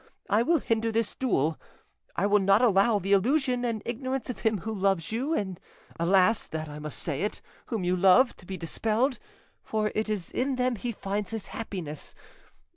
I 0.31 0.41
will 0.41 0.57
hinder 0.57 0.91
this 0.91 1.13
duel; 1.13 1.59
I 2.15 2.25
will 2.25 2.39
not 2.39 2.63
allow 2.63 2.97
the 2.97 3.13
illusion 3.13 3.63
and 3.63 3.83
ignorance 3.85 4.31
of 4.31 4.39
him 4.39 4.61
who 4.61 4.73
loves 4.73 5.11
you 5.11 5.35
and, 5.35 5.59
alas 5.99 6.41
that 6.47 6.67
I 6.67 6.79
must 6.79 6.97
say 6.97 7.21
it, 7.21 7.39
whom 7.67 7.83
you 7.83 7.95
love, 7.95 8.35
to 8.37 8.47
be 8.47 8.57
dispelled, 8.57 9.19
for 9.61 9.91
it 9.93 10.09
is 10.09 10.31
in 10.31 10.55
them 10.55 10.75
he 10.75 10.91
finds 10.91 11.29
his 11.29 11.49
happiness. 11.53 12.15